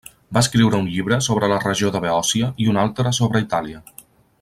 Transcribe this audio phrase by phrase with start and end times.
[0.37, 3.89] Va escriure un llibre sobre la regió de Beòcia i un altre sobre Itàlia.